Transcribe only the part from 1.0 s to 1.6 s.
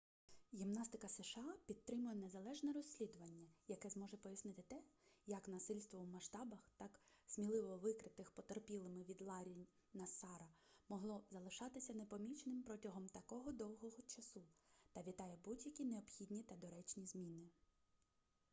сша